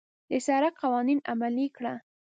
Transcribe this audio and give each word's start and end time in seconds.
د 0.29 0.31
سړک 0.45 0.73
قوانين 0.81 1.19
عملي 1.31 1.67
کړه. 1.77 1.93